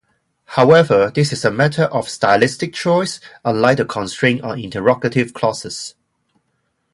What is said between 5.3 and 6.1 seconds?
clauses.